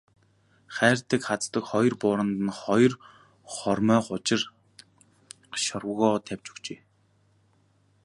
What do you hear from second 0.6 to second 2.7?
Хайрдаг хаздаг хоёр бууранд нь